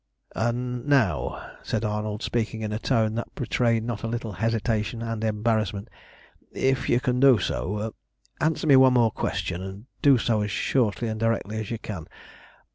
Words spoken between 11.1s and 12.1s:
directly as you can.